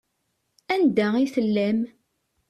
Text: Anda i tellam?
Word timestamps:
Anda 0.73 1.07
i 1.23 1.25
tellam? 1.33 1.79